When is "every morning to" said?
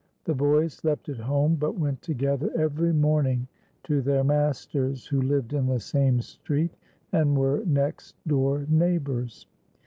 2.59-4.01